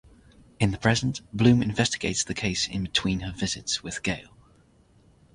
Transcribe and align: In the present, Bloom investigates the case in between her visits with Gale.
In 0.59 0.71
the 0.71 0.79
present, 0.79 1.21
Bloom 1.31 1.61
investigates 1.61 2.23
the 2.23 2.33
case 2.33 2.67
in 2.67 2.81
between 2.81 3.19
her 3.19 3.31
visits 3.33 3.83
with 3.83 4.01
Gale. 4.01 4.35